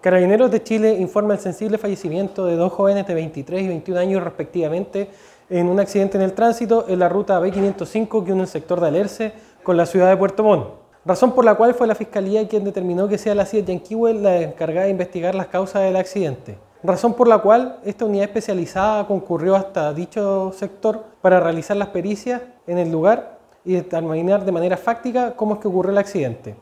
Carabineros 0.00 0.52
de 0.52 0.62
Chile 0.62 0.92
informa 0.92 1.34
el 1.34 1.40
sensible 1.40 1.76
fallecimiento 1.76 2.46
de 2.46 2.54
dos 2.54 2.72
jóvenes 2.72 3.04
de 3.08 3.14
23 3.14 3.62
y 3.62 3.66
21 3.66 4.00
años 4.00 4.22
respectivamente 4.22 5.10
en 5.50 5.66
un 5.68 5.80
accidente 5.80 6.16
en 6.16 6.22
el 6.22 6.34
tránsito 6.34 6.84
en 6.86 7.00
la 7.00 7.08
ruta 7.08 7.40
B505 7.40 8.24
que 8.24 8.32
une 8.32 8.42
el 8.42 8.48
sector 8.48 8.80
de 8.80 8.86
Alerce 8.86 9.32
con 9.64 9.76
la 9.76 9.86
ciudad 9.86 10.08
de 10.08 10.16
Puerto 10.16 10.44
Montt. 10.44 10.66
Razón 11.04 11.32
por 11.32 11.44
la 11.44 11.56
cual 11.56 11.74
fue 11.74 11.88
la 11.88 11.96
Fiscalía 11.96 12.46
quien 12.46 12.62
determinó 12.62 13.08
que 13.08 13.18
sea 13.18 13.34
la 13.34 13.44
CIA 13.44 13.64
Yanquiwe 13.64 14.14
la 14.14 14.40
encargada 14.42 14.84
de 14.84 14.92
investigar 14.92 15.34
las 15.34 15.48
causas 15.48 15.82
del 15.82 15.96
accidente. 15.96 16.56
Razón 16.84 17.14
por 17.14 17.26
la 17.26 17.38
cual 17.38 17.80
esta 17.84 18.04
unidad 18.04 18.26
especializada 18.26 19.04
concurrió 19.04 19.56
hasta 19.56 19.92
dicho 19.92 20.52
sector 20.52 21.06
para 21.20 21.40
realizar 21.40 21.76
las 21.76 21.88
pericias 21.88 22.42
en 22.68 22.78
el 22.78 22.92
lugar 22.92 23.40
y 23.64 23.72
determinar 23.72 24.44
de 24.44 24.52
manera 24.52 24.76
fáctica 24.76 25.34
cómo 25.34 25.54
es 25.54 25.60
que 25.60 25.66
ocurrió 25.66 25.90
el 25.90 25.98
accidente. 25.98 26.54